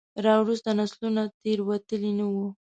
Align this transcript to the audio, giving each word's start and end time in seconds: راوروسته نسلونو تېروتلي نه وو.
راوروسته 0.25 0.69
نسلونو 0.79 1.23
تېروتلي 1.41 2.11
نه 2.19 2.25
وو. 2.33 2.47